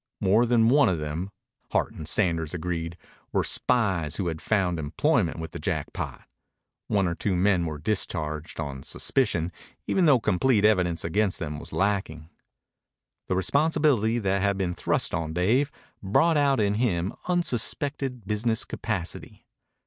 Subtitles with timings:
[0.19, 1.29] More than one of them,
[1.69, 2.97] Hart and Sanders agreed,
[3.31, 6.23] were spies who had found employment with the Jackpot.
[6.87, 9.51] One or two men were discharged on suspicion,
[9.85, 12.31] even though complete evidence against them was lacking.
[13.27, 15.71] The responsibility that had been thrust on Dave
[16.01, 19.45] brought out in him unsuspected business capacity.